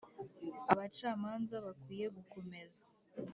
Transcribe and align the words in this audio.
abacamanza 0.71 1.55
bakwiye 1.65 2.07
gukomeza 2.17 2.81